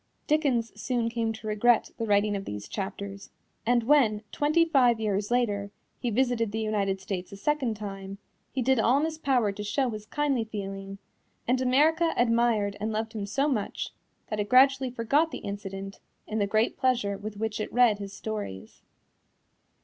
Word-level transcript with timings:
Dickens 0.25 0.71
soon 0.81 1.09
came 1.09 1.31
to 1.31 1.45
regret 1.45 1.91
the 1.99 2.07
writing 2.07 2.35
of 2.35 2.45
these 2.45 2.67
chapters, 2.67 3.29
and 3.67 3.83
when, 3.83 4.23
twenty 4.31 4.65
five 4.65 4.99
years 4.99 5.29
later, 5.29 5.69
he 5.99 6.09
visited 6.09 6.51
the 6.51 6.59
United 6.59 6.99
States 6.99 7.31
a 7.31 7.37
second 7.37 7.75
time, 7.75 8.17
he 8.51 8.63
did 8.63 8.79
all 8.79 8.97
in 8.97 9.05
his 9.05 9.19
power 9.19 9.51
to 9.51 9.63
show 9.63 9.91
his 9.91 10.07
kindly 10.07 10.43
feeling, 10.43 10.97
and 11.47 11.61
America 11.61 12.15
admired 12.17 12.75
and 12.79 12.91
loved 12.91 13.13
him 13.13 13.27
so 13.27 13.47
much 13.47 13.91
that 14.31 14.39
it 14.39 14.49
gradually 14.49 14.89
forgot 14.89 15.29
the 15.29 15.37
incident 15.45 15.99
in 16.25 16.39
the 16.39 16.47
great 16.47 16.77
pleasure 16.77 17.15
with 17.15 17.37
which 17.37 17.59
it 17.59 17.71
read 17.71 17.99
his 17.99 18.11
stories. 18.11 18.81